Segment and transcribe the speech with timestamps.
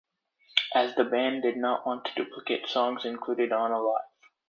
[0.73, 4.01] As the band did not want to duplicate songs included on Alive!